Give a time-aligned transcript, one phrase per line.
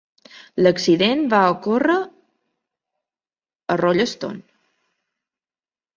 [0.63, 1.99] L'accident va ocórrer
[3.75, 4.41] a Rolleston.